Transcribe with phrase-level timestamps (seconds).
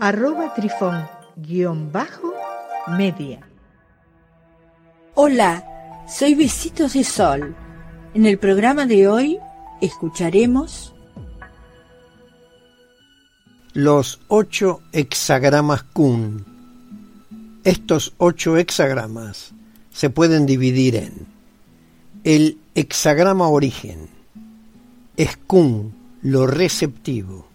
[0.00, 2.32] arroba trifón guion bajo
[2.96, 3.40] media.
[5.14, 5.64] Hola,
[6.08, 7.56] soy Besitos de Sol.
[8.14, 9.38] En el programa de hoy
[9.80, 10.94] escucharemos
[13.72, 16.46] los ocho hexagramas Kun.
[17.64, 19.52] Estos ocho hexagramas
[19.90, 21.26] se pueden dividir en
[22.22, 24.08] el hexagrama origen,
[25.16, 27.47] es Kun, lo receptivo,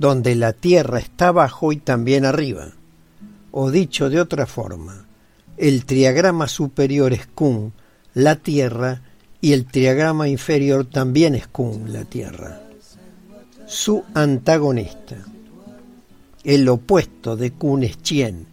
[0.00, 2.72] donde la tierra está abajo y también arriba.
[3.50, 5.04] O dicho de otra forma,
[5.58, 7.74] el triagrama superior es Kun,
[8.14, 9.02] la tierra,
[9.42, 12.62] y el triagrama inferior también es Kun, la tierra.
[13.66, 15.16] Su antagonista.
[16.44, 18.46] El opuesto de Kun es Chien,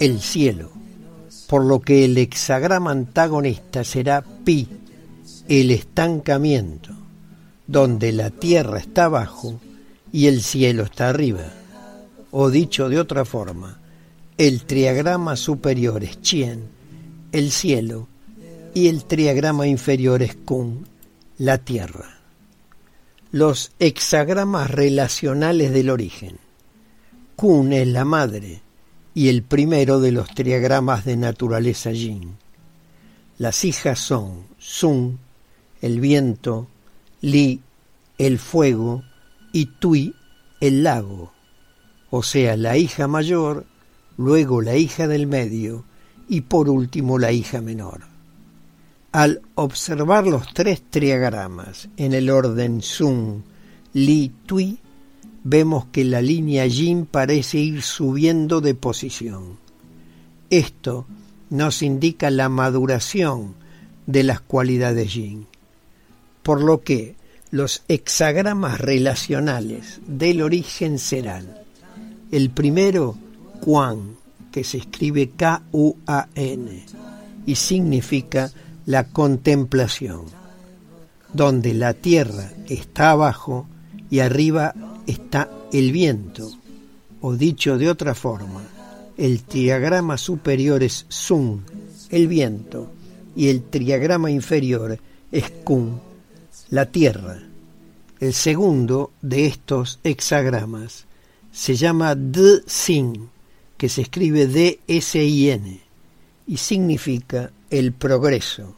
[0.00, 0.70] el cielo,
[1.48, 4.68] por lo que el hexagrama antagonista será Pi,
[5.48, 6.90] el estancamiento,
[7.66, 9.58] donde la tierra está abajo
[10.14, 11.42] y el cielo está arriba.
[12.30, 13.80] O dicho de otra forma,
[14.38, 16.68] el triagrama superior es Chien,
[17.32, 18.06] el cielo,
[18.74, 20.86] y el triagrama inferior es Kun,
[21.36, 22.20] la tierra.
[23.32, 26.38] Los hexagramas relacionales del origen.
[27.34, 28.62] Kun es la madre
[29.14, 32.36] y el primero de los triagramas de naturaleza Yin.
[33.38, 35.18] Las hijas son Sun,
[35.82, 36.68] el viento,
[37.20, 37.60] Li,
[38.16, 39.02] el fuego,
[39.54, 40.12] y Tui
[40.60, 41.32] el lago,
[42.10, 43.66] o sea, la hija mayor,
[44.18, 45.84] luego la hija del medio
[46.28, 48.00] y por último la hija menor.
[49.12, 53.44] Al observar los tres triagramas en el orden Sun,
[53.92, 54.80] Li, Tui,
[55.44, 59.56] vemos que la línea Yin parece ir subiendo de posición.
[60.50, 61.06] Esto
[61.50, 63.54] nos indica la maduración
[64.06, 65.46] de las cualidades Yin,
[66.42, 67.14] por lo que
[67.54, 71.46] los hexagramas relacionales del origen serán
[72.32, 73.16] el primero,
[73.60, 74.16] Kuan,
[74.50, 76.84] que se escribe K-U-A-N
[77.46, 78.50] y significa
[78.86, 80.22] la contemplación,
[81.32, 83.68] donde la tierra está abajo
[84.10, 84.74] y arriba
[85.06, 86.50] está el viento,
[87.20, 88.64] o dicho de otra forma,
[89.16, 91.62] el triagrama superior es Sun,
[92.10, 92.90] el viento,
[93.36, 94.98] y el triagrama inferior
[95.30, 96.00] es Kun,
[96.70, 97.42] la Tierra.
[98.20, 101.06] El segundo de estos hexagramas
[101.52, 103.28] se llama D-Sin,
[103.76, 105.80] que se escribe D-S-I-N,
[106.46, 108.74] y significa el progreso,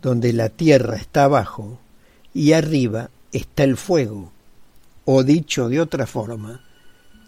[0.00, 1.80] donde la Tierra está abajo
[2.32, 4.30] y arriba está el fuego,
[5.04, 6.62] o dicho de otra forma,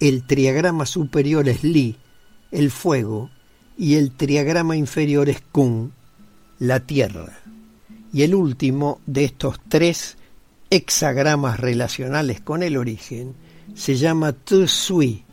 [0.00, 1.96] el triagrama superior es Li,
[2.52, 3.30] el fuego,
[3.76, 5.92] y el triagrama inferior es Kun,
[6.60, 7.40] la tierra
[8.14, 10.16] y el último de estos tres
[10.70, 13.34] hexagramas relacionales con el origen
[13.74, 15.24] se llama Tsui,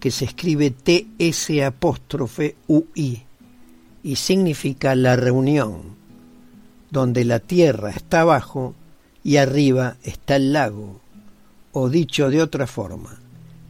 [0.00, 3.22] que se escribe T-S apóstrofe U-I,
[4.02, 5.96] y significa la reunión,
[6.90, 8.74] donde la tierra está abajo
[9.22, 11.00] y arriba está el lago,
[11.72, 13.20] o dicho de otra forma,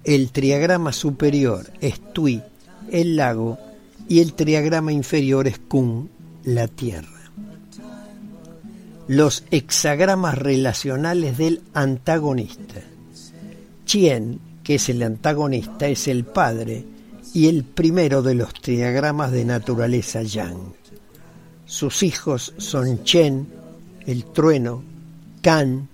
[0.05, 2.41] el triagrama superior es Tui,
[2.93, 3.59] el lago,
[4.09, 6.09] y el triagrama inferior es Kun,
[6.45, 7.14] la tierra
[9.09, 12.81] los hexagramas relacionales del antagonista.
[13.85, 16.85] Chien, que es el antagonista, es el padre
[17.35, 20.75] y el primero de los triagramas de naturaleza Yang.
[21.67, 23.49] Sus hijos son Chen,
[24.07, 24.83] el trueno,
[25.43, 25.89] Kan,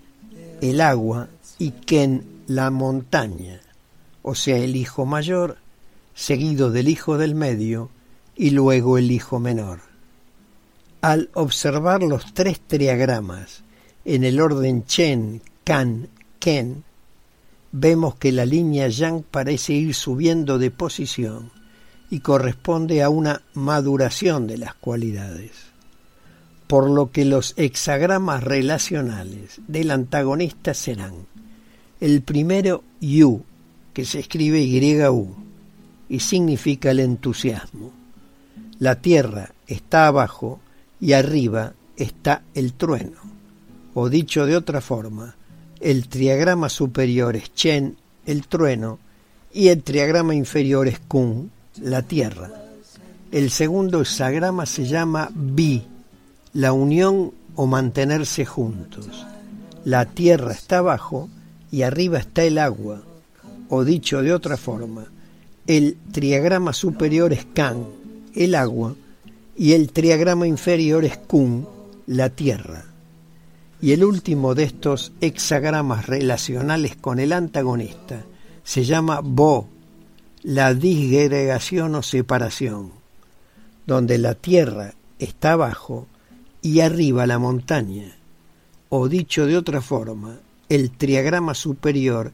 [0.60, 1.28] el agua,
[1.58, 3.60] y Ken, la montaña,
[4.22, 5.58] o sea, el hijo mayor,
[6.14, 7.90] seguido del hijo del medio
[8.34, 9.89] y luego el hijo menor.
[11.00, 13.62] Al observar los tres triagramas
[14.04, 16.08] en el orden Chen, Kan,
[16.38, 16.84] Ken,
[17.72, 21.52] vemos que la línea Yang parece ir subiendo de posición
[22.10, 25.52] y corresponde a una maduración de las cualidades,
[26.66, 31.26] por lo que los hexagramas relacionales del antagonista serán
[32.00, 33.42] el primero Yu,
[33.92, 35.34] que se escribe Y-U,
[36.08, 37.92] y significa el entusiasmo.
[38.78, 40.60] La Tierra está abajo
[41.00, 43.18] y arriba está el trueno.
[43.94, 45.34] O dicho de otra forma,
[45.80, 48.98] el triagrama superior es Chen, el trueno,
[49.52, 51.50] y el triagrama inferior es Kun,
[51.80, 52.50] la Tierra.
[53.32, 55.82] El segundo hexagrama se llama Bi,
[56.52, 59.26] la unión o mantenerse juntos.
[59.84, 61.28] La Tierra está abajo
[61.72, 63.02] y arriba está el agua,
[63.68, 65.06] o dicho de otra forma,
[65.66, 67.86] el triagrama superior es Kan,
[68.34, 68.94] el agua,
[69.60, 71.68] y el triagrama inferior es Kun,
[72.06, 72.86] la tierra.
[73.82, 78.24] Y el último de estos hexagramas relacionales con el antagonista
[78.64, 79.68] se llama Bo,
[80.42, 82.92] la disgregación o separación,
[83.86, 86.06] donde la tierra está abajo
[86.62, 88.16] y arriba la montaña.
[88.88, 90.38] O dicho de otra forma,
[90.70, 92.32] el triagrama superior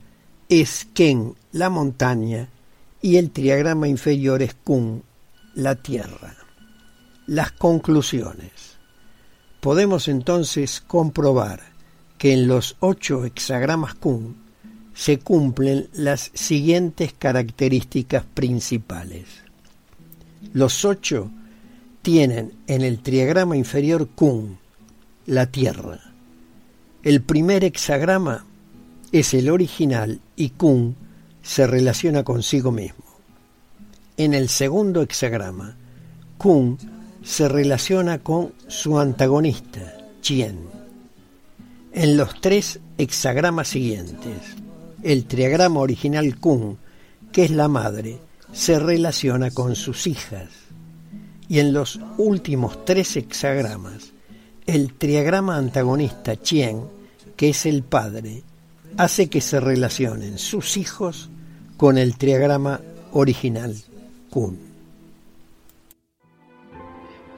[0.49, 2.51] es Ken, la montaña,
[3.03, 5.03] y el triagrama inferior es Kun,
[5.57, 6.46] la tierra.
[7.27, 8.77] Las conclusiones.
[9.61, 11.61] Podemos entonces comprobar
[12.19, 14.37] que en los ocho hexagramas Kun
[14.95, 19.25] se cumplen las siguientes características principales.
[20.53, 21.31] Los ocho
[22.01, 24.59] tienen en el triagrama inferior Kun,
[25.27, 25.99] la Tierra.
[27.03, 28.47] El primer hexagrama
[29.11, 30.95] es el original y Kun
[31.43, 33.05] se relaciona consigo mismo.
[34.17, 35.77] En el segundo hexagrama,
[36.39, 36.79] Kun
[37.27, 40.61] se relaciona con su antagonista, Chien.
[41.93, 44.55] En los tres hexagramas siguientes,
[45.03, 46.79] el triagrama original Kun,
[47.33, 48.19] que es la madre,
[48.53, 50.51] se relaciona con sus hijas.
[51.49, 54.13] Y en los últimos tres hexagramas,
[54.65, 56.83] el triagrama antagonista Chien,
[57.35, 58.45] que es el padre,
[58.99, 61.29] hace que se relacionen sus hijos
[61.77, 62.81] con el triagrama
[63.13, 63.77] original